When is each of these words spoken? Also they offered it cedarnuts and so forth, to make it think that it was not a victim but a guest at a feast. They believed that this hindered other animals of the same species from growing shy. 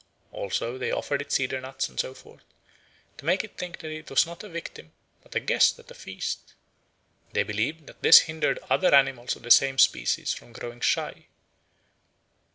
Also 0.31 0.79
they 0.79 0.89
offered 0.89 1.21
it 1.21 1.31
cedarnuts 1.31 1.87
and 1.87 1.99
so 1.99 2.15
forth, 2.15 2.41
to 3.17 3.25
make 3.25 3.43
it 3.43 3.55
think 3.55 3.77
that 3.77 3.91
it 3.91 4.09
was 4.09 4.25
not 4.25 4.43
a 4.43 4.49
victim 4.49 4.91
but 5.21 5.35
a 5.35 5.39
guest 5.39 5.77
at 5.77 5.91
a 5.91 5.93
feast. 5.93 6.55
They 7.33 7.43
believed 7.43 7.85
that 7.85 8.01
this 8.01 8.21
hindered 8.21 8.57
other 8.67 8.95
animals 8.95 9.35
of 9.35 9.43
the 9.43 9.51
same 9.51 9.77
species 9.77 10.33
from 10.33 10.53
growing 10.53 10.79
shy. 10.79 11.27